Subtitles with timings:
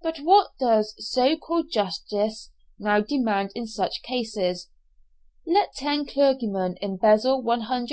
[0.00, 4.68] But what does so called justice now demand in such cases?
[5.44, 7.90] Let ten clergymen embezzle 100_l.